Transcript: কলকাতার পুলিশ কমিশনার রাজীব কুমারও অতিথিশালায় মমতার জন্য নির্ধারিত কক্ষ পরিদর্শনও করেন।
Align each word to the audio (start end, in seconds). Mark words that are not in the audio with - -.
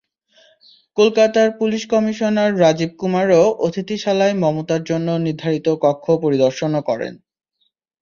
কলকাতার 0.97 1.49
পুলিশ 1.59 1.83
কমিশনার 1.93 2.51
রাজীব 2.59 2.91
কুমারও 2.99 3.43
অতিথিশালায় 3.65 4.35
মমতার 4.43 4.81
জন্য 4.83 5.07
নির্ধারিত 5.25 5.67
কক্ষ 5.83 6.05
পরিদর্শনও 6.23 6.81
করেন। 6.89 7.13